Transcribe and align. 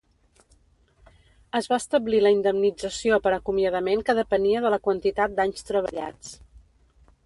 Es 1.59 1.67
va 1.73 1.77
establir 1.81 2.23
la 2.23 2.33
indemnització 2.37 3.21
per 3.27 3.35
acomiadament 3.37 4.05
que 4.09 4.19
depenia 4.23 4.67
de 4.67 4.75
la 4.77 4.85
quantitat 4.89 5.41
d'anys 5.41 5.71
treballats. 5.73 6.39